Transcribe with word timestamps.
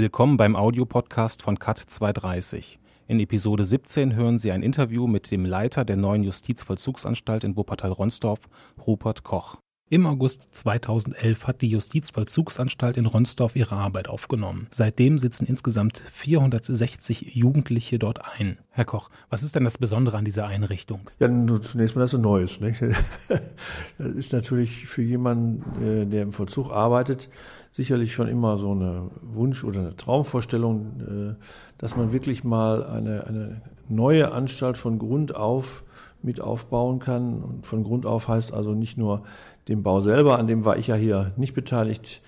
Willkommen 0.00 0.38
beim 0.38 0.56
Audiopodcast 0.56 1.42
von 1.42 1.58
Cut 1.58 1.76
230. 1.76 2.78
In 3.06 3.20
Episode 3.20 3.66
17 3.66 4.14
hören 4.14 4.38
Sie 4.38 4.50
ein 4.50 4.62
Interview 4.62 5.06
mit 5.06 5.30
dem 5.30 5.44
Leiter 5.44 5.84
der 5.84 5.96
neuen 5.96 6.22
Justizvollzugsanstalt 6.22 7.44
in 7.44 7.54
Wuppertal-Ronsdorf, 7.54 8.48
Rupert 8.86 9.24
Koch. 9.24 9.58
Im 9.92 10.06
August 10.06 10.50
2011 10.52 11.48
hat 11.48 11.62
die 11.62 11.66
Justizvollzugsanstalt 11.66 12.96
in 12.96 13.06
Ronsdorf 13.06 13.56
ihre 13.56 13.74
Arbeit 13.74 14.06
aufgenommen. 14.06 14.68
Seitdem 14.70 15.18
sitzen 15.18 15.46
insgesamt 15.46 15.98
460 16.12 17.34
Jugendliche 17.34 17.98
dort 17.98 18.20
ein. 18.38 18.58
Herr 18.70 18.84
Koch, 18.84 19.10
was 19.30 19.42
ist 19.42 19.56
denn 19.56 19.64
das 19.64 19.78
Besondere 19.78 20.16
an 20.16 20.24
dieser 20.24 20.46
Einrichtung? 20.46 21.10
Ja, 21.18 21.26
zunächst 21.26 21.96
mal 21.96 22.02
das 22.02 22.14
ist 22.14 22.20
Neues. 22.20 22.60
Nicht? 22.60 22.80
Das 23.98 24.14
ist 24.14 24.32
natürlich 24.32 24.86
für 24.86 25.02
jemanden, 25.02 25.82
äh, 25.84 26.06
der 26.06 26.22
im 26.22 26.32
Vollzug 26.32 26.70
arbeitet, 26.70 27.28
sicherlich 27.72 28.14
schon 28.14 28.28
immer 28.28 28.58
so 28.58 28.70
eine 28.70 29.10
Wunsch- 29.22 29.64
oder 29.64 29.80
eine 29.80 29.96
Traumvorstellung, 29.96 31.36
äh, 31.36 31.44
dass 31.78 31.96
man 31.96 32.12
wirklich 32.12 32.44
mal 32.44 32.84
eine, 32.84 33.26
eine 33.26 33.62
neue 33.88 34.30
Anstalt 34.30 34.78
von 34.78 35.00
Grund 35.00 35.34
auf 35.34 35.82
mit 36.22 36.40
aufbauen 36.40 36.98
kann. 36.98 37.42
Und 37.42 37.66
von 37.66 37.84
Grund 37.84 38.06
auf 38.06 38.28
heißt 38.28 38.52
also 38.52 38.74
nicht 38.74 38.98
nur 38.98 39.22
dem 39.68 39.82
Bau 39.82 40.00
selber, 40.00 40.38
an 40.38 40.46
dem 40.46 40.64
war 40.64 40.76
ich 40.76 40.88
ja 40.88 40.94
hier 40.94 41.32
nicht 41.36 41.54
beteiligt. 41.54 42.22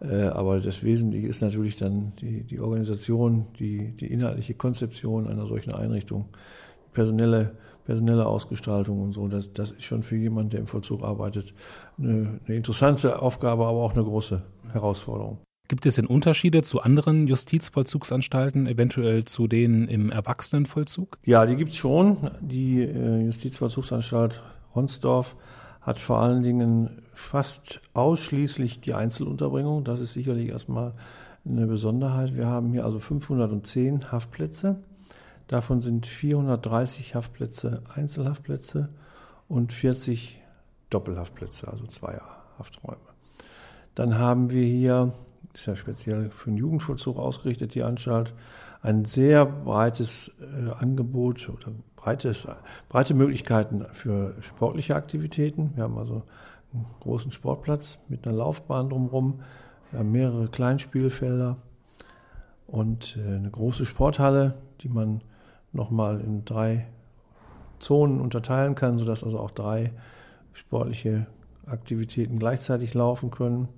Äh, 0.00 0.24
aber 0.24 0.60
das 0.60 0.82
Wesentliche 0.82 1.26
ist 1.26 1.40
natürlich 1.40 1.76
dann 1.76 2.12
die, 2.20 2.42
die 2.42 2.60
Organisation, 2.60 3.46
die, 3.58 3.92
die 3.96 4.06
inhaltliche 4.06 4.54
Konzeption 4.54 5.26
einer 5.26 5.46
solchen 5.46 5.72
Einrichtung, 5.72 6.26
personelle, 6.92 7.56
personelle 7.84 8.26
Ausgestaltung 8.26 9.00
und 9.00 9.12
so. 9.12 9.28
Das, 9.28 9.52
das 9.52 9.70
ist 9.70 9.84
schon 9.84 10.02
für 10.02 10.16
jemanden, 10.16 10.50
der 10.50 10.60
im 10.60 10.66
Vollzug 10.66 11.02
arbeitet, 11.02 11.54
eine, 11.98 12.40
eine 12.46 12.56
interessante 12.56 13.22
Aufgabe, 13.22 13.66
aber 13.66 13.78
auch 13.78 13.94
eine 13.94 14.04
große 14.04 14.42
Herausforderung. 14.72 15.38
Gibt 15.68 15.84
es 15.86 15.96
denn 15.96 16.06
Unterschiede 16.06 16.62
zu 16.62 16.80
anderen 16.80 17.26
Justizvollzugsanstalten, 17.26 18.66
eventuell 18.66 19.24
zu 19.24 19.48
denen 19.48 19.88
im 19.88 20.10
Erwachsenenvollzug? 20.10 21.18
Ja, 21.24 21.44
die 21.46 21.56
gibt 21.56 21.72
es 21.72 21.76
schon. 21.76 22.30
Die 22.40 22.82
äh, 22.82 23.24
Justizvollzugsanstalt 23.24 24.42
Ronsdorf 24.74 25.36
hat 25.80 25.98
vor 25.98 26.20
allen 26.20 26.42
Dingen 26.42 27.02
fast 27.14 27.80
ausschließlich 27.94 28.80
die 28.80 28.94
Einzelunterbringung. 28.94 29.84
Das 29.84 30.00
ist 30.00 30.12
sicherlich 30.12 30.50
erstmal 30.50 30.94
eine 31.44 31.66
Besonderheit. 31.66 32.36
Wir 32.36 32.46
haben 32.46 32.72
hier 32.72 32.84
also 32.84 32.98
510 32.98 34.12
Haftplätze. 34.12 34.76
Davon 35.48 35.80
sind 35.80 36.06
430 36.06 37.14
Haftplätze 37.14 37.82
Einzelhaftplätze 37.94 38.88
und 39.48 39.72
40 39.72 40.40
Doppelhaftplätze, 40.90 41.68
also 41.68 41.86
Zweierhafträume. 41.86 42.98
Dann 43.94 44.18
haben 44.18 44.50
wir 44.50 44.64
hier, 44.64 45.12
ist 45.54 45.66
ja 45.66 45.76
speziell 45.76 46.30
für 46.30 46.50
den 46.50 46.58
Jugendvollzug 46.58 47.18
ausgerichtet, 47.18 47.74
die 47.74 47.82
Anstalt, 47.82 48.34
ein 48.82 49.04
sehr 49.04 49.46
breites 49.46 50.32
äh, 50.40 50.70
Angebot 50.70 51.48
oder 51.48 51.72
breites, 51.96 52.46
breite 52.88 53.14
Möglichkeiten 53.14 53.84
für 53.92 54.34
sportliche 54.40 54.94
Aktivitäten. 54.94 55.72
Wir 55.74 55.84
haben 55.84 55.98
also 55.98 56.22
einen 56.72 56.86
großen 57.00 57.32
Sportplatz 57.32 57.98
mit 58.08 58.26
einer 58.26 58.36
Laufbahn 58.36 58.90
drumherum, 58.90 59.40
wir 59.90 60.00
haben 60.00 60.12
mehrere 60.12 60.48
Kleinspielfelder 60.48 61.56
und 62.66 63.16
äh, 63.16 63.36
eine 63.36 63.50
große 63.50 63.86
Sporthalle, 63.86 64.54
die 64.80 64.88
man 64.88 65.22
nochmal 65.72 66.20
in 66.20 66.44
drei 66.44 66.86
Zonen 67.78 68.20
unterteilen 68.20 68.74
kann, 68.74 68.98
sodass 68.98 69.22
also 69.22 69.38
auch 69.38 69.50
drei 69.50 69.92
sportliche 70.52 71.26
Aktivitäten 71.66 72.38
gleichzeitig 72.38 72.94
laufen 72.94 73.30
können. 73.30 73.68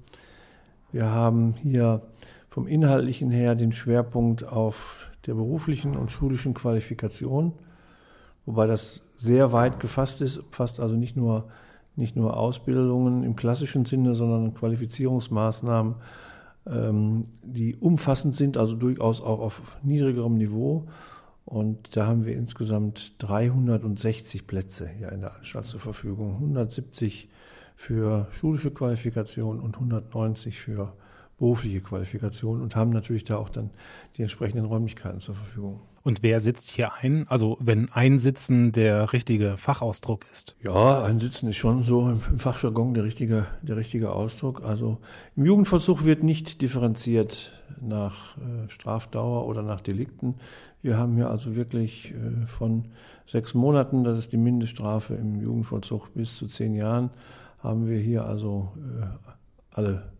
Wir 0.90 1.10
haben 1.10 1.54
hier 1.54 2.02
vom 2.48 2.66
Inhaltlichen 2.66 3.30
her 3.30 3.54
den 3.54 3.72
Schwerpunkt 3.72 4.44
auf 4.44 5.10
der 5.26 5.34
beruflichen 5.34 5.96
und 5.96 6.10
schulischen 6.10 6.54
Qualifikation, 6.54 7.52
wobei 8.46 8.66
das 8.66 9.02
sehr 9.16 9.52
weit 9.52 9.80
gefasst 9.80 10.22
ist, 10.22 10.40
fast 10.50 10.80
also 10.80 10.96
nicht 10.96 11.16
nur, 11.16 11.48
nicht 11.96 12.16
nur 12.16 12.36
Ausbildungen 12.36 13.22
im 13.22 13.36
klassischen 13.36 13.84
Sinne, 13.84 14.14
sondern 14.14 14.54
Qualifizierungsmaßnahmen, 14.54 15.96
ähm, 16.66 17.28
die 17.42 17.76
umfassend 17.76 18.34
sind, 18.34 18.56
also 18.56 18.74
durchaus 18.74 19.20
auch 19.20 19.40
auf 19.40 19.78
niedrigerem 19.82 20.34
Niveau. 20.34 20.86
Und 21.44 21.96
da 21.96 22.06
haben 22.06 22.24
wir 22.24 22.34
insgesamt 22.34 23.14
360 23.18 24.46
Plätze 24.46 24.88
hier 24.88 25.12
in 25.12 25.20
der 25.20 25.36
Anstalt 25.36 25.66
zur 25.66 25.80
Verfügung. 25.80 26.34
170 26.34 27.28
für 27.78 28.26
schulische 28.32 28.72
Qualifikation 28.72 29.60
und 29.60 29.76
190 29.76 30.58
für 30.58 30.94
berufliche 31.38 31.80
Qualifikation 31.80 32.60
und 32.60 32.74
haben 32.74 32.90
natürlich 32.90 33.22
da 33.22 33.36
auch 33.36 33.50
dann 33.50 33.70
die 34.16 34.22
entsprechenden 34.22 34.64
Räumlichkeiten 34.64 35.20
zur 35.20 35.36
Verfügung. 35.36 35.80
Und 36.02 36.24
wer 36.24 36.40
sitzt 36.40 36.70
hier 36.70 36.94
ein? 36.94 37.26
Also 37.28 37.56
wenn 37.60 37.88
Einsitzen 37.92 38.72
der 38.72 39.12
richtige 39.12 39.56
Fachausdruck 39.56 40.26
ist? 40.32 40.56
Ja, 40.60 41.04
Einsitzen 41.04 41.48
ist 41.50 41.56
schon 41.56 41.84
so 41.84 42.10
im 42.10 42.20
Fachjargon 42.20 42.94
der 42.94 43.04
richtige, 43.04 43.46
der 43.62 43.76
richtige 43.76 44.10
Ausdruck. 44.10 44.64
Also 44.64 44.98
im 45.36 45.46
Jugendvollzug 45.46 46.04
wird 46.04 46.24
nicht 46.24 46.60
differenziert 46.62 47.52
nach 47.80 48.36
äh, 48.38 48.68
Strafdauer 48.70 49.46
oder 49.46 49.62
nach 49.62 49.80
Delikten. 49.80 50.34
Wir 50.82 50.98
haben 50.98 51.14
hier 51.14 51.30
also 51.30 51.54
wirklich 51.54 52.12
äh, 52.12 52.46
von 52.46 52.86
sechs 53.26 53.54
Monaten, 53.54 54.02
das 54.02 54.18
ist 54.18 54.32
die 54.32 54.36
Mindeststrafe 54.36 55.14
im 55.14 55.40
Jugendvollzug, 55.40 56.12
bis 56.14 56.36
zu 56.36 56.48
zehn 56.48 56.74
Jahren, 56.74 57.10
haben 57.58 57.88
wir 57.88 57.98
hier 57.98 58.24
also 58.24 58.72
äh, 58.76 59.06
alle 59.72 60.12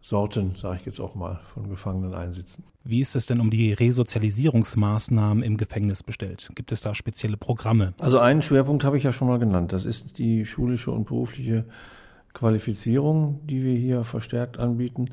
Sorten, 0.00 0.54
sage 0.56 0.78
ich 0.80 0.86
jetzt 0.86 1.00
auch 1.00 1.14
mal, 1.14 1.40
von 1.54 1.68
Gefangenen 1.68 2.14
einsitzen. 2.14 2.64
Wie 2.84 3.00
ist 3.00 3.14
es 3.14 3.26
denn 3.26 3.40
um 3.40 3.50
die 3.50 3.72
Resozialisierungsmaßnahmen 3.72 5.44
im 5.44 5.56
Gefängnis 5.56 6.02
bestellt? 6.02 6.50
Gibt 6.56 6.72
es 6.72 6.80
da 6.80 6.94
spezielle 6.94 7.36
Programme? 7.36 7.94
Also 8.00 8.18
einen 8.18 8.42
Schwerpunkt 8.42 8.82
habe 8.82 8.98
ich 8.98 9.04
ja 9.04 9.12
schon 9.12 9.28
mal 9.28 9.38
genannt. 9.38 9.72
Das 9.72 9.84
ist 9.84 10.18
die 10.18 10.44
schulische 10.44 10.90
und 10.90 11.06
berufliche 11.06 11.64
Qualifizierung, 12.32 13.40
die 13.46 13.62
wir 13.62 13.76
hier 13.76 14.02
verstärkt 14.02 14.58
anbieten. 14.58 15.10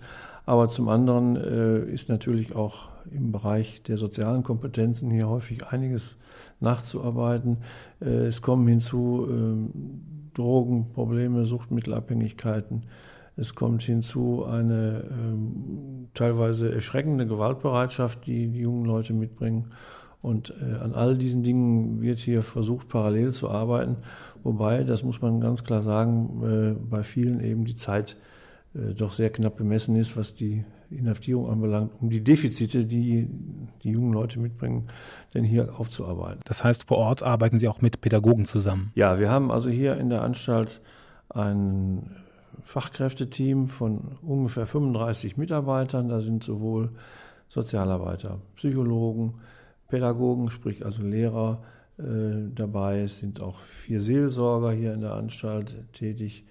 Aber 0.50 0.68
zum 0.68 0.90
anderen 0.90 1.36
äh, 1.36 1.92
ist 1.92 2.10
natürlich 2.10 2.56
auch 2.56 2.88
im 3.12 3.32
Bereich 3.32 3.84
der 3.84 4.00
sozialen 4.00 4.42
Kompetenzen 4.42 5.12
hier 5.12 5.30
häufig 5.30 5.68
einiges 5.68 6.18
nachzuarbeiten. 6.60 7.58
Äh, 8.02 8.26
es 8.26 8.42
kommen 8.42 8.68
hinzu 8.68 9.28
äh, 9.30 10.34
Drogenprobleme, 10.34 11.46
Suchtmittelabhängigkeiten 11.46 12.86
es 13.36 13.54
kommt 13.54 13.84
hinzu 13.84 14.44
eine 14.44 15.04
ähm, 15.12 16.08
teilweise 16.16 16.74
erschreckende 16.74 17.28
Gewaltbereitschaft, 17.28 18.26
die 18.26 18.48
die 18.48 18.62
jungen 18.62 18.86
Leute 18.86 19.14
mitbringen. 19.14 19.72
Und 20.24 20.52
äh, 20.62 20.84
an 20.84 20.94
all 20.96 21.16
diesen 21.16 21.44
Dingen 21.44 22.02
wird 22.02 22.18
hier 22.18 22.42
versucht, 22.42 22.90
parallel 22.90 23.34
zu 23.34 23.52
arbeiten. 23.52 23.98
Wobei, 24.42 24.84
das 24.84 25.04
muss 25.04 25.22
man 25.22 25.42
ganz 25.42 25.64
klar 25.64 25.84
sagen, 25.84 26.42
äh, 26.44 26.86
bei 26.90 27.04
vielen 27.04 27.40
eben 27.40 27.66
die 27.66 27.76
Zeit 27.76 28.14
äh, 28.14 28.39
doch 28.74 29.12
sehr 29.12 29.32
knapp 29.32 29.58
bemessen 29.58 29.96
ist, 29.96 30.16
was 30.16 30.36
die 30.36 30.64
Inhaftierung 30.92 31.50
anbelangt, 31.50 31.92
um 32.02 32.10
die 32.10 32.24
Defizite, 32.24 32.86
die 32.86 33.28
die 33.84 33.92
jungen 33.92 34.14
Leute 34.14 34.40
mitbringen, 34.40 34.88
denn 35.34 35.44
hier 35.44 35.80
aufzuarbeiten. 35.80 36.42
Das 36.46 36.64
heißt, 36.64 36.86
vor 36.86 36.98
Ort 36.98 37.24
arbeiten 37.24 37.60
Sie 37.60 37.68
auch 37.68 37.82
mit 37.82 38.02
Pädagogen 38.02 38.46
zusammen? 38.46 38.92
Ja, 38.96 39.20
wir 39.20 39.30
haben 39.30 39.52
also 39.52 39.70
hier 39.70 39.98
in 39.98 40.10
der 40.10 40.22
Anstalt 40.22 40.82
einen 41.30 42.16
Fachkräfteteam 42.64 43.68
von 43.68 44.18
ungefähr 44.22 44.66
35 44.66 45.38
Mitarbeitern. 45.38 46.10
Da 46.10 46.20
sind 46.20 46.44
sowohl 46.44 46.90
Sozialarbeiter, 47.48 48.40
Psychologen, 48.56 49.36
Pädagogen, 49.88 50.50
sprich 50.50 50.86
also 50.86 51.02
Lehrer 51.02 51.64
äh, 51.98 52.04
dabei. 52.54 53.02
Es 53.02 53.18
sind 53.20 53.42
auch 53.42 53.60
vier 53.60 54.02
Seelsorger 54.02 54.72
hier 54.72 54.94
in 54.94 55.02
der 55.02 55.14
Anstalt 55.14 55.76
tätig. 55.94 56.46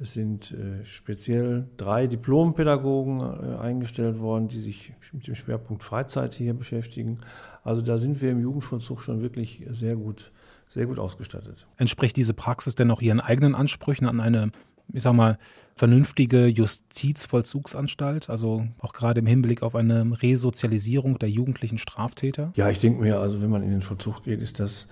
Es 0.00 0.12
sind 0.12 0.52
äh, 0.52 0.84
speziell 0.84 1.68
drei 1.76 2.06
Diplompädagogen 2.06 3.20
äh, 3.20 3.56
eingestellt 3.58 4.18
worden, 4.18 4.48
die 4.48 4.58
sich 4.58 4.92
mit 5.12 5.26
dem 5.26 5.34
Schwerpunkt 5.34 5.84
Freizeit 5.84 6.34
hier 6.34 6.54
beschäftigen. 6.54 7.20
Also 7.62 7.80
da 7.80 7.96
sind 7.96 8.20
wir 8.20 8.30
im 8.30 8.40
Jugendvollzug 8.40 9.00
schon 9.00 9.22
wirklich 9.22 9.62
sehr 9.70 9.94
gut, 9.94 10.32
sehr 10.68 10.86
gut 10.86 10.98
ausgestattet. 10.98 11.66
Entspricht 11.76 12.16
diese 12.16 12.34
Praxis 12.34 12.74
denn 12.74 12.90
auch 12.90 13.02
Ihren 13.02 13.20
eigenen 13.20 13.54
Ansprüchen 13.54 14.06
an 14.06 14.20
eine 14.20 14.50
ich 14.92 15.02
sag 15.02 15.14
mal, 15.14 15.38
vernünftige 15.74 16.46
Justizvollzugsanstalt, 16.46 18.30
also 18.30 18.66
auch 18.78 18.92
gerade 18.92 19.20
im 19.20 19.26
Hinblick 19.26 19.62
auf 19.62 19.74
eine 19.74 20.22
Resozialisierung 20.22 21.18
der 21.18 21.30
jugendlichen 21.30 21.78
Straftäter? 21.78 22.52
Ja, 22.54 22.70
ich 22.70 22.78
denke 22.78 23.00
mir, 23.00 23.18
also 23.18 23.40
wenn 23.42 23.50
man 23.50 23.62
in 23.62 23.70
den 23.70 23.82
Vollzug 23.82 24.22
geht, 24.24 24.40
ist 24.40 24.60
das 24.60 24.86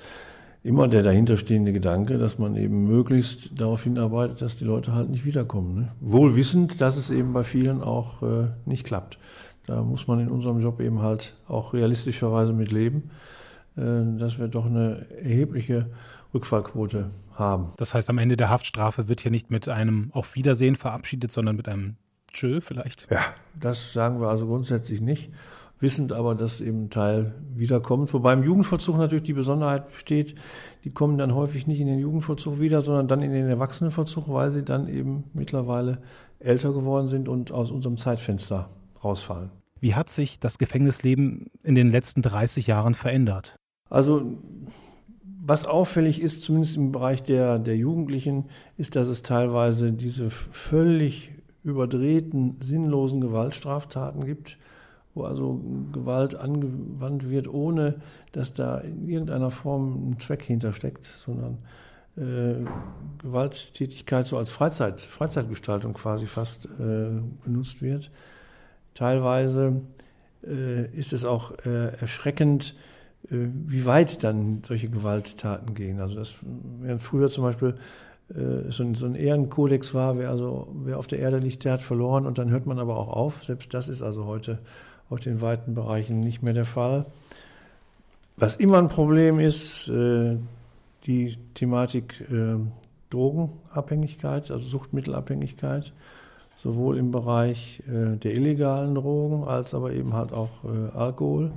immer 0.62 0.88
der 0.88 1.02
dahinterstehende 1.02 1.72
Gedanke, 1.72 2.18
dass 2.18 2.38
man 2.38 2.56
eben 2.56 2.86
möglichst 2.86 3.58
darauf 3.60 3.82
hinarbeitet, 3.82 4.42
dass 4.42 4.56
die 4.56 4.64
Leute 4.64 4.94
halt 4.94 5.10
nicht 5.10 5.24
wiederkommen. 5.24 5.74
Ne? 5.74 5.92
Wohl 6.00 6.36
wissend, 6.36 6.80
dass 6.80 6.96
es 6.96 7.10
eben 7.10 7.32
bei 7.32 7.42
vielen 7.42 7.82
auch 7.82 8.22
äh, 8.22 8.48
nicht 8.64 8.84
klappt. 8.84 9.18
Da 9.66 9.82
muss 9.82 10.06
man 10.06 10.20
in 10.20 10.28
unserem 10.28 10.60
Job 10.60 10.80
eben 10.80 11.02
halt 11.02 11.34
auch 11.48 11.72
realistischerweise 11.72 12.52
mit 12.52 12.70
leben, 12.70 13.10
äh, 13.76 14.18
dass 14.18 14.38
wir 14.38 14.48
doch 14.48 14.66
eine 14.66 15.06
erhebliche 15.22 15.90
Rückfallquote 16.32 17.10
haben. 17.34 17.72
Das 17.76 17.94
heißt, 17.94 18.08
am 18.10 18.18
Ende 18.18 18.36
der 18.36 18.50
Haftstrafe 18.50 19.08
wird 19.08 19.20
hier 19.20 19.30
nicht 19.30 19.50
mit 19.50 19.68
einem 19.68 20.10
Auf 20.12 20.34
Wiedersehen 20.34 20.76
verabschiedet, 20.76 21.32
sondern 21.32 21.56
mit 21.56 21.68
einem 21.68 21.96
tschö 22.32 22.60
vielleicht? 22.60 23.10
Ja, 23.10 23.20
das 23.58 23.92
sagen 23.92 24.20
wir 24.20 24.28
also 24.28 24.46
grundsätzlich 24.46 25.00
nicht, 25.00 25.30
wissend 25.82 26.12
aber, 26.12 26.34
dass 26.34 26.60
eben 26.60 26.84
ein 26.84 26.90
Teil 26.90 27.34
wiederkommt. 27.54 28.14
Wobei 28.14 28.32
im 28.32 28.42
Jugendvollzug 28.42 28.96
natürlich 28.96 29.24
die 29.24 29.32
Besonderheit 29.32 29.88
besteht, 29.88 30.34
die 30.84 30.90
kommen 30.90 31.18
dann 31.18 31.34
häufig 31.34 31.66
nicht 31.66 31.80
in 31.80 31.88
den 31.88 31.98
Jugendvollzug 31.98 32.60
wieder, 32.60 32.82
sondern 32.82 33.08
dann 33.08 33.22
in 33.22 33.32
den 33.32 33.48
Erwachsenenvollzug, 33.48 34.28
weil 34.28 34.50
sie 34.50 34.62
dann 34.62 34.88
eben 34.88 35.24
mittlerweile 35.34 35.98
älter 36.38 36.72
geworden 36.72 37.08
sind 37.08 37.28
und 37.28 37.52
aus 37.52 37.70
unserem 37.70 37.96
Zeitfenster 37.96 38.70
rausfallen. 39.02 39.50
Wie 39.80 39.94
hat 39.94 40.10
sich 40.10 40.38
das 40.38 40.58
Gefängnisleben 40.58 41.46
in 41.62 41.74
den 41.74 41.90
letzten 41.90 42.22
30 42.22 42.68
Jahren 42.68 42.94
verändert? 42.94 43.56
Also 43.90 44.38
was 45.44 45.66
auffällig 45.66 46.22
ist, 46.22 46.42
zumindest 46.42 46.76
im 46.76 46.92
Bereich 46.92 47.24
der, 47.24 47.58
der 47.58 47.76
Jugendlichen, 47.76 48.44
ist, 48.76 48.94
dass 48.94 49.08
es 49.08 49.22
teilweise 49.22 49.92
diese 49.92 50.30
völlig 50.30 51.32
überdrehten, 51.64 52.56
sinnlosen 52.60 53.20
Gewaltstraftaten 53.20 54.24
gibt, 54.24 54.56
wo 55.14 55.24
also 55.24 55.60
Gewalt 55.92 56.34
angewandt 56.34 57.30
wird, 57.30 57.48
ohne 57.48 57.96
dass 58.32 58.54
da 58.54 58.78
in 58.78 59.08
irgendeiner 59.08 59.50
Form 59.50 60.10
ein 60.10 60.20
Zweck 60.20 60.42
hintersteckt, 60.42 61.04
sondern 61.04 61.58
äh, 62.16 62.64
Gewalttätigkeit 63.22 64.26
so 64.26 64.36
als 64.36 64.50
Freizeit, 64.50 65.00
Freizeitgestaltung 65.00 65.94
quasi 65.94 66.26
fast 66.26 66.66
äh, 66.66 67.10
benutzt 67.44 67.82
wird. 67.82 68.10
Teilweise 68.94 69.82
äh, 70.46 70.86
ist 70.94 71.12
es 71.12 71.24
auch 71.24 71.52
äh, 71.64 71.94
erschreckend, 71.98 72.74
äh, 73.30 73.36
wie 73.66 73.86
weit 73.86 74.24
dann 74.24 74.62
solche 74.66 74.88
Gewalttaten 74.88 75.74
gehen. 75.74 76.00
Also 76.00 76.14
das, 76.14 76.36
während 76.80 77.02
früher 77.02 77.28
zum 77.28 77.44
Beispiel 77.44 77.76
äh, 78.30 78.70
so 78.70 78.82
ein, 78.82 78.94
so 78.94 79.06
ein 79.06 79.14
Ehrenkodex 79.14 79.94
war, 79.94 80.18
wer 80.18 80.30
also 80.30 80.68
wer 80.84 80.98
auf 80.98 81.06
der 81.06 81.18
Erde 81.18 81.38
liegt, 81.38 81.64
der 81.64 81.72
hat 81.74 81.82
verloren 81.82 82.26
und 82.26 82.38
dann 82.38 82.50
hört 82.50 82.66
man 82.66 82.78
aber 82.78 82.96
auch 82.96 83.08
auf. 83.08 83.44
Selbst 83.44 83.72
das 83.74 83.88
ist 83.88 84.02
also 84.02 84.26
heute 84.26 84.58
auf 85.12 85.20
den 85.20 85.40
weiten 85.40 85.74
Bereichen 85.74 86.20
nicht 86.20 86.42
mehr 86.42 86.54
der 86.54 86.64
Fall. 86.64 87.06
Was 88.36 88.56
immer 88.56 88.78
ein 88.78 88.88
Problem 88.88 89.38
ist, 89.38 89.88
äh, 89.88 90.36
die 91.06 91.36
Thematik 91.54 92.24
Drogenabhängigkeit, 93.10 94.50
also 94.52 94.64
Suchtmittelabhängigkeit, 94.64 95.92
sowohl 96.62 96.96
im 96.96 97.10
Bereich 97.10 97.82
der 97.88 98.32
illegalen 98.32 98.94
Drogen 98.94 99.42
als 99.42 99.74
aber 99.74 99.92
eben 99.92 100.14
halt 100.14 100.32
auch 100.32 100.50
Alkohol. 100.94 101.50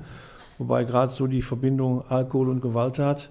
Wobei 0.58 0.84
gerade 0.84 1.13
so 1.13 1.28
die 1.28 1.44
Verbindung 1.44 2.04
Alkohol 2.10 2.50
und 2.50 2.62
Gewalttat 2.62 3.30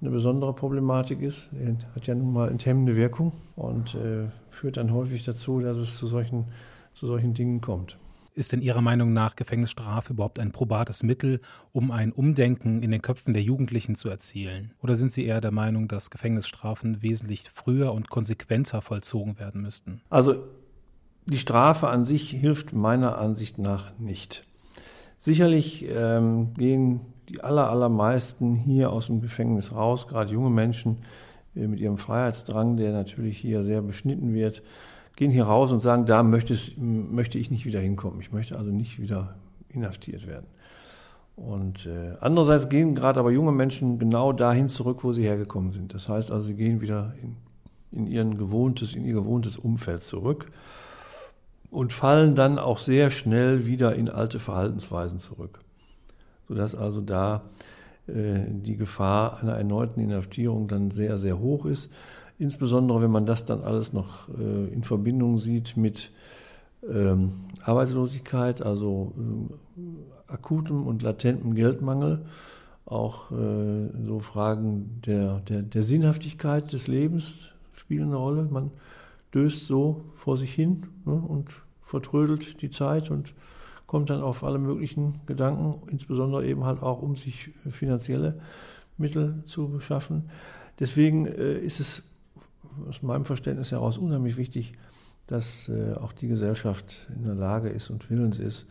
eine 0.00 0.10
besondere 0.10 0.54
Problematik 0.54 1.20
ist. 1.20 1.50
Er 1.52 1.76
hat 1.94 2.06
ja 2.06 2.14
nun 2.14 2.32
mal 2.32 2.48
enthemmende 2.48 2.96
Wirkung 2.96 3.32
und 3.56 3.94
äh, 3.94 4.28
führt 4.50 4.76
dann 4.76 4.92
häufig 4.92 5.24
dazu, 5.24 5.60
dass 5.60 5.76
es 5.76 5.96
zu 5.96 6.06
solchen, 6.06 6.46
zu 6.94 7.06
solchen 7.06 7.34
Dingen 7.34 7.60
kommt. 7.60 7.98
Ist 8.34 8.52
denn 8.52 8.62
Ihrer 8.62 8.80
Meinung 8.80 9.12
nach 9.12 9.34
Gefängnisstrafe 9.36 10.12
überhaupt 10.12 10.38
ein 10.38 10.52
probates 10.52 11.02
Mittel, 11.02 11.40
um 11.72 11.90
ein 11.90 12.12
Umdenken 12.12 12.82
in 12.82 12.90
den 12.90 13.02
Köpfen 13.02 13.34
der 13.34 13.42
Jugendlichen 13.42 13.96
zu 13.96 14.08
erzielen? 14.08 14.72
Oder 14.82 14.96
sind 14.96 15.10
Sie 15.10 15.24
eher 15.24 15.40
der 15.40 15.50
Meinung, 15.50 15.88
dass 15.88 16.10
Gefängnisstrafen 16.10 17.02
wesentlich 17.02 17.44
früher 17.52 17.92
und 17.92 18.08
konsequenter 18.08 18.82
vollzogen 18.82 19.38
werden 19.38 19.62
müssten? 19.62 20.00
Also 20.10 20.44
die 21.26 21.38
Strafe 21.38 21.88
an 21.88 22.04
sich 22.04 22.30
hilft 22.30 22.72
meiner 22.72 23.18
Ansicht 23.18 23.58
nach 23.58 23.98
nicht. 23.98 24.44
Sicherlich 25.18 25.86
ähm, 25.88 26.54
gehen 26.54 27.00
die 27.28 27.40
aller, 27.42 27.70
allermeisten 27.70 28.56
hier 28.56 28.90
aus 28.90 29.06
dem 29.06 29.20
Gefängnis 29.20 29.74
raus, 29.74 30.08
gerade 30.08 30.32
junge 30.32 30.50
Menschen 30.50 31.04
äh, 31.54 31.66
mit 31.66 31.80
ihrem 31.80 31.98
Freiheitsdrang, 31.98 32.76
der 32.76 32.92
natürlich 32.92 33.38
hier 33.38 33.62
sehr 33.62 33.82
beschnitten 33.82 34.34
wird, 34.34 34.62
gehen 35.20 35.30
hier 35.30 35.44
raus 35.44 35.70
und 35.70 35.80
sagen, 35.80 36.06
da 36.06 36.22
möchte, 36.22 36.54
ich 36.54 37.50
nicht 37.50 37.66
wieder 37.66 37.78
hinkommen. 37.78 38.22
Ich 38.22 38.32
möchte 38.32 38.56
also 38.56 38.70
nicht 38.70 38.98
wieder 38.98 39.34
inhaftiert 39.68 40.26
werden. 40.26 40.46
Und 41.36 41.84
äh, 41.84 42.16
andererseits 42.20 42.70
gehen 42.70 42.94
gerade 42.94 43.20
aber 43.20 43.30
junge 43.30 43.52
Menschen 43.52 43.98
genau 43.98 44.32
dahin 44.32 44.70
zurück, 44.70 45.04
wo 45.04 45.12
sie 45.12 45.22
hergekommen 45.22 45.72
sind. 45.72 45.92
Das 45.92 46.08
heißt 46.08 46.30
also, 46.30 46.46
sie 46.46 46.54
gehen 46.54 46.80
wieder 46.80 47.12
in, 47.22 47.36
in, 47.92 48.06
ihren 48.06 48.38
gewohntes, 48.38 48.94
in 48.94 49.04
ihr 49.04 49.12
gewohntes 49.12 49.58
Umfeld 49.58 50.02
zurück 50.02 50.46
und 51.70 51.92
fallen 51.92 52.34
dann 52.34 52.58
auch 52.58 52.78
sehr 52.78 53.10
schnell 53.10 53.66
wieder 53.66 53.94
in 53.96 54.08
alte 54.08 54.38
Verhaltensweisen 54.38 55.18
zurück. 55.18 55.60
Sodass 56.48 56.74
also 56.74 57.02
da 57.02 57.42
äh, 58.06 58.38
die 58.48 58.78
Gefahr 58.78 59.42
einer 59.42 59.58
erneuten 59.58 60.00
Inhaftierung 60.00 60.66
dann 60.66 60.90
sehr, 60.90 61.18
sehr 61.18 61.38
hoch 61.38 61.66
ist. 61.66 61.92
Insbesondere 62.40 63.02
wenn 63.02 63.10
man 63.10 63.26
das 63.26 63.44
dann 63.44 63.60
alles 63.60 63.92
noch 63.92 64.30
äh, 64.30 64.72
in 64.72 64.82
Verbindung 64.82 65.38
sieht 65.38 65.76
mit 65.76 66.10
ähm, 66.90 67.32
Arbeitslosigkeit, 67.62 68.62
also 68.62 69.12
äh, 69.18 70.32
akutem 70.32 70.86
und 70.86 71.02
latentem 71.02 71.54
Geldmangel, 71.54 72.24
auch 72.86 73.30
äh, 73.30 73.90
so 74.06 74.20
Fragen 74.20 75.02
der, 75.04 75.40
der, 75.40 75.60
der 75.60 75.82
Sinnhaftigkeit 75.82 76.72
des 76.72 76.86
Lebens 76.86 77.50
spielen 77.74 78.08
eine 78.08 78.16
Rolle. 78.16 78.48
Man 78.50 78.70
döst 79.34 79.66
so 79.66 80.06
vor 80.14 80.38
sich 80.38 80.54
hin 80.54 80.86
ne, 81.04 81.12
und 81.12 81.50
vertrödelt 81.82 82.62
die 82.62 82.70
Zeit 82.70 83.10
und 83.10 83.34
kommt 83.86 84.08
dann 84.08 84.22
auf 84.22 84.44
alle 84.44 84.58
möglichen 84.58 85.20
Gedanken, 85.26 85.86
insbesondere 85.90 86.46
eben 86.46 86.64
halt 86.64 86.82
auch, 86.82 87.02
um 87.02 87.16
sich 87.16 87.50
finanzielle 87.68 88.40
Mittel 88.96 89.42
zu 89.44 89.68
beschaffen. 89.68 90.30
Deswegen 90.78 91.26
äh, 91.26 91.58
ist 91.58 91.80
es 91.80 92.09
aus 92.88 93.02
meinem 93.02 93.24
Verständnis 93.24 93.72
heraus 93.72 93.98
unheimlich 93.98 94.36
wichtig, 94.36 94.72
dass 95.26 95.68
äh, 95.68 95.94
auch 95.94 96.12
die 96.12 96.28
Gesellschaft 96.28 97.08
in 97.14 97.24
der 97.24 97.34
Lage 97.34 97.68
ist 97.68 97.90
und 97.90 98.10
willens 98.10 98.38
ist, 98.38 98.66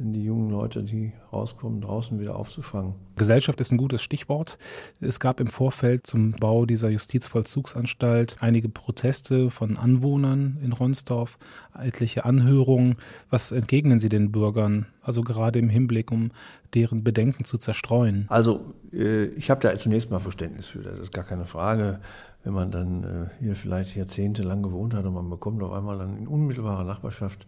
die 0.00 0.24
jungen 0.24 0.50
Leute, 0.50 0.82
die 0.82 1.12
rauskommen, 1.32 1.80
draußen 1.80 2.18
wieder 2.18 2.36
aufzufangen. 2.36 2.94
Gesellschaft 3.16 3.60
ist 3.60 3.70
ein 3.70 3.76
gutes 3.76 4.02
Stichwort. 4.02 4.58
Es 5.00 5.20
gab 5.20 5.40
im 5.40 5.46
Vorfeld 5.46 6.06
zum 6.06 6.32
Bau 6.32 6.64
dieser 6.64 6.88
Justizvollzugsanstalt 6.88 8.38
einige 8.40 8.68
Proteste 8.68 9.50
von 9.50 9.76
Anwohnern 9.76 10.58
in 10.62 10.72
Ronsdorf, 10.72 11.36
etliche 11.78 12.24
Anhörungen. 12.24 12.94
Was 13.28 13.52
entgegnen 13.52 13.98
Sie 13.98 14.08
den 14.08 14.32
Bürgern, 14.32 14.86
also 15.02 15.22
gerade 15.22 15.58
im 15.58 15.68
Hinblick, 15.68 16.10
um 16.10 16.30
deren 16.74 17.04
Bedenken 17.04 17.44
zu 17.44 17.58
zerstreuen? 17.58 18.26
Also 18.28 18.74
äh, 18.92 19.26
ich 19.26 19.50
habe 19.50 19.60
da 19.60 19.76
zunächst 19.76 20.10
mal 20.10 20.18
Verständnis 20.18 20.68
für, 20.68 20.80
das 20.80 20.98
ist 20.98 21.12
gar 21.12 21.24
keine 21.24 21.44
Frage. 21.44 22.00
Wenn 22.42 22.54
man 22.54 22.70
dann 22.70 23.04
äh, 23.04 23.26
hier 23.40 23.54
vielleicht 23.54 23.94
jahrzehntelang 23.94 24.62
gewohnt 24.62 24.94
hat 24.94 25.04
und 25.04 25.12
man 25.12 25.28
bekommt 25.28 25.62
auf 25.62 25.72
einmal 25.72 25.98
dann 25.98 26.16
in 26.16 26.26
unmittelbarer 26.26 26.84
Nachbarschaft 26.84 27.46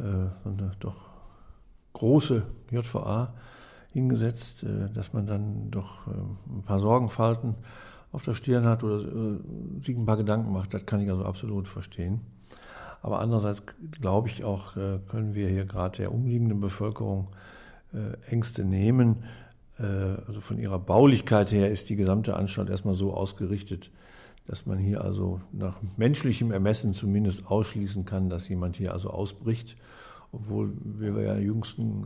äh, 0.00 0.02
eine 0.02 0.72
doch 0.80 1.07
große 1.98 2.44
JVA 2.70 3.34
hingesetzt, 3.92 4.62
äh, 4.62 4.90
dass 4.92 5.12
man 5.12 5.26
dann 5.26 5.70
doch 5.70 6.06
äh, 6.06 6.10
ein 6.50 6.62
paar 6.62 6.80
Sorgenfalten 6.80 7.56
auf 8.12 8.24
der 8.24 8.34
Stirn 8.34 8.64
hat 8.64 8.84
oder 8.84 9.00
äh, 9.00 9.84
sich 9.84 9.96
ein 9.96 10.06
paar 10.06 10.16
Gedanken 10.16 10.52
macht, 10.52 10.72
das 10.74 10.86
kann 10.86 11.00
ich 11.00 11.10
also 11.10 11.24
absolut 11.24 11.68
verstehen. 11.68 12.20
Aber 13.02 13.20
andererseits 13.20 13.62
glaube 14.00 14.28
ich 14.28 14.42
auch, 14.42 14.74
können 14.74 15.36
wir 15.36 15.48
hier 15.48 15.66
gerade 15.66 15.98
der 15.98 16.12
umliegenden 16.12 16.60
Bevölkerung 16.60 17.28
Ängste 18.28 18.64
nehmen. 18.64 19.22
Also 20.26 20.40
von 20.40 20.58
ihrer 20.58 20.80
Baulichkeit 20.80 21.52
her 21.52 21.70
ist 21.70 21.90
die 21.90 21.94
gesamte 21.94 22.34
Anstalt 22.34 22.68
erstmal 22.70 22.94
so 22.94 23.14
ausgerichtet, 23.14 23.92
dass 24.48 24.66
man 24.66 24.78
hier 24.78 25.04
also 25.04 25.40
nach 25.52 25.76
menschlichem 25.96 26.50
Ermessen 26.50 26.92
zumindest 26.92 27.46
ausschließen 27.46 28.04
kann, 28.04 28.30
dass 28.30 28.48
jemand 28.48 28.74
hier 28.74 28.92
also 28.92 29.10
ausbricht 29.10 29.76
obwohl 30.32 30.72
wir 30.82 31.08
ja 31.22 31.32
in 31.32 31.36
der 31.36 31.40
jüngsten 31.40 32.04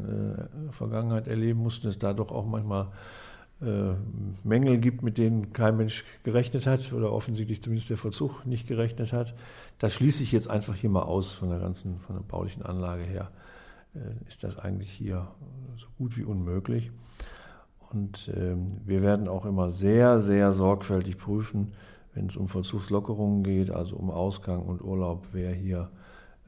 äh, 0.68 0.72
Vergangenheit 0.72 1.26
erleben 1.26 1.60
mussten, 1.60 1.86
dass 1.86 1.98
da 1.98 2.12
doch 2.12 2.30
auch 2.30 2.46
manchmal 2.46 2.88
äh, 3.60 3.94
Mängel 4.44 4.78
gibt, 4.78 5.02
mit 5.02 5.18
denen 5.18 5.52
kein 5.52 5.76
Mensch 5.76 6.04
gerechnet 6.24 6.66
hat 6.66 6.92
oder 6.92 7.12
offensichtlich 7.12 7.62
zumindest 7.62 7.90
der 7.90 7.96
Vollzug 7.96 8.44
nicht 8.44 8.66
gerechnet 8.66 9.12
hat. 9.12 9.34
Das 9.78 9.94
schließe 9.94 10.22
ich 10.22 10.32
jetzt 10.32 10.48
einfach 10.48 10.74
hier 10.74 10.90
mal 10.90 11.02
aus 11.02 11.32
von 11.32 11.50
der 11.50 11.58
ganzen, 11.58 12.00
von 12.00 12.16
der 12.16 12.22
baulichen 12.22 12.62
Anlage 12.62 13.02
her. 13.02 13.30
Äh, 13.94 14.28
ist 14.28 14.42
das 14.42 14.58
eigentlich 14.58 14.90
hier 14.90 15.28
so 15.76 15.86
gut 15.98 16.16
wie 16.16 16.24
unmöglich. 16.24 16.90
Und 17.92 18.30
ähm, 18.34 18.68
wir 18.84 19.02
werden 19.02 19.28
auch 19.28 19.44
immer 19.44 19.70
sehr, 19.70 20.18
sehr 20.18 20.52
sorgfältig 20.52 21.18
prüfen, 21.18 21.72
wenn 22.14 22.26
es 22.26 22.36
um 22.36 22.48
Vollzugslockerungen 22.48 23.42
geht, 23.42 23.70
also 23.70 23.96
um 23.96 24.10
Ausgang 24.10 24.62
und 24.62 24.82
Urlaub, 24.82 25.28
wer 25.32 25.52
hier 25.52 25.90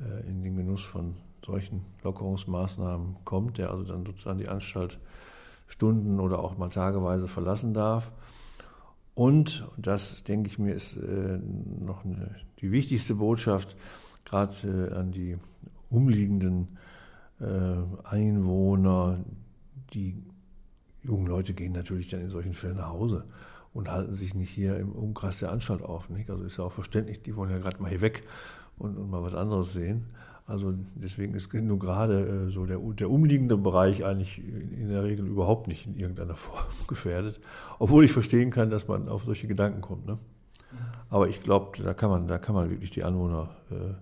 äh, 0.01 0.29
in 0.29 0.43
den 0.43 0.57
Genuss 0.57 0.83
von 0.83 1.17
solchen 1.45 1.83
Lockerungsmaßnahmen 2.03 3.17
kommt, 3.25 3.59
der 3.59 3.71
also 3.71 3.85
dann 3.85 4.05
sozusagen 4.05 4.39
die 4.39 4.49
Anstalt 4.49 4.99
Stunden 5.67 6.21
oder 6.21 6.39
auch 6.41 6.57
mal 6.59 6.69
tageweise 6.69 7.29
verlassen 7.29 7.75
darf. 7.75 8.13
Und, 9.15 9.67
das 9.77 10.25
denke 10.25 10.49
ich 10.49 10.59
mir, 10.59 10.75
ist 10.75 10.97
äh, 10.97 11.39
noch 11.81 12.05
eine, 12.05 12.35
die 12.61 12.73
wichtigste 12.73 13.15
Botschaft, 13.15 13.77
gerade 14.25 14.91
äh, 14.91 14.95
an 14.95 15.13
die 15.13 15.37
umliegenden 15.89 16.77
äh, 17.41 18.05
Einwohner, 18.05 19.25
die 19.93 20.23
jungen 21.03 21.27
Leute 21.27 21.55
gehen 21.55 21.73
natürlich 21.73 22.09
dann 22.09 22.21
in 22.21 22.29
solchen 22.29 22.55
Fällen 22.55 22.77
nach 22.77 22.89
Hause 22.89 23.25
und 23.73 23.91
halten 23.91 24.15
sich 24.15 24.35
nicht 24.35 24.51
hier 24.51 24.79
im 24.79 24.93
Umkreis 24.93 25.39
der 25.39 25.53
Anstalt 25.53 25.83
auf. 25.83 26.09
Nicht? 26.09 26.31
Also 26.31 26.45
ist 26.45 26.57
ja 26.57 26.65
auch 26.65 26.73
verständlich, 26.73 27.23
die 27.23 27.37
wollen 27.37 27.51
ja 27.51 27.59
gerade 27.59 27.81
mal 27.81 27.91
hier 27.91 28.01
weg 28.01 28.23
und, 28.79 28.97
und 28.97 29.11
mal 29.11 29.23
was 29.23 29.35
anderes 29.35 29.73
sehen. 29.73 30.07
Also 30.47 30.75
deswegen 30.95 31.35
ist 31.35 31.53
nur 31.55 31.79
gerade 31.79 32.49
äh, 32.49 32.51
so 32.51 32.67
der, 32.67 32.79
der 32.79 33.11
umliegende 33.11 33.57
Bereich 33.57 34.05
eigentlich 34.05 34.43
in 34.47 34.91
der 34.91 35.03
Regel 35.03 35.27
überhaupt 35.27 35.69
nicht 35.69 35.87
in 35.87 35.95
irgendeiner 35.95 36.37
Form 36.37 36.63
gefährdet. 36.87 37.41
Obwohl 37.79 38.05
ich 38.05 38.13
verstehen 38.13 38.51
kann, 38.51 38.71
dass 38.71 38.87
man 38.87 39.09
auf 39.09 39.25
solche 39.25 39.47
Gedanken 39.47 39.81
kommt. 39.81 40.07
Ne? 40.07 40.19
Aber 41.09 41.29
ich 41.29 41.43
glaube, 41.43 41.83
da 41.83 41.95
kann 41.95 42.11
man, 42.11 42.29
da 42.29 42.39
kann 42.39 42.55
man 42.55 42.71
wirklich 42.71 42.91
die 42.91 43.05
Anwohner 43.05 43.51
äh, 43.71 43.95